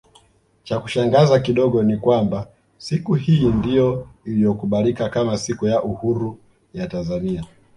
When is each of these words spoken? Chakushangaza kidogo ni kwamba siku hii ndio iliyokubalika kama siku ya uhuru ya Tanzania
Chakushangaza 0.63 1.39
kidogo 1.39 1.83
ni 1.83 1.97
kwamba 1.97 2.47
siku 2.77 3.13
hii 3.15 3.45
ndio 3.45 4.07
iliyokubalika 4.25 5.09
kama 5.09 5.37
siku 5.37 5.67
ya 5.67 5.83
uhuru 5.83 6.37
ya 6.73 6.87
Tanzania 6.87 7.43